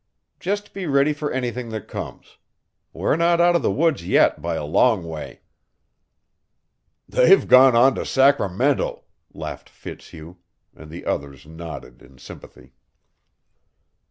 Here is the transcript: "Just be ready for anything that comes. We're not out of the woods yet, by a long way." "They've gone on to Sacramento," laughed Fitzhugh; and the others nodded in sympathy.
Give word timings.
"Just 0.39 0.73
be 0.73 0.87
ready 0.87 1.13
for 1.13 1.31
anything 1.31 1.69
that 1.69 1.87
comes. 1.87 2.39
We're 2.91 3.15
not 3.17 3.39
out 3.39 3.55
of 3.55 3.61
the 3.61 3.69
woods 3.69 4.03
yet, 4.03 4.41
by 4.41 4.55
a 4.55 4.65
long 4.65 5.03
way." 5.03 5.41
"They've 7.07 7.47
gone 7.47 7.75
on 7.75 7.93
to 7.93 8.03
Sacramento," 8.07 9.03
laughed 9.31 9.69
Fitzhugh; 9.69 10.37
and 10.75 10.89
the 10.89 11.05
others 11.05 11.45
nodded 11.45 12.01
in 12.01 12.17
sympathy. 12.17 12.73